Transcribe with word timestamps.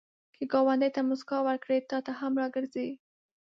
که 0.35 0.43
ګاونډي 0.51 0.89
ته 0.95 1.01
مسکا 1.09 1.37
ورکړې، 1.47 1.77
تا 1.89 1.97
ته 2.05 2.11
هم 2.19 2.33
راګرځي 2.41 2.87